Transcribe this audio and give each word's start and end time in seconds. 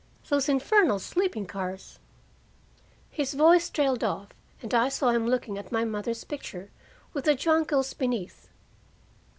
Those 0.29 0.49
infernal 0.49 0.97
sleeping 0.97 1.45
cars" 1.45 1.99
His 3.11 3.35
voice 3.35 3.69
trailed 3.69 4.03
off, 4.03 4.29
and 4.59 4.73
I 4.73 4.89
saw 4.89 5.11
him 5.11 5.27
looking 5.27 5.59
at 5.59 5.71
my 5.71 5.85
mother's 5.85 6.23
picture, 6.23 6.71
with 7.13 7.25
the 7.25 7.35
jonquils 7.35 7.93
beneath. 7.93 8.49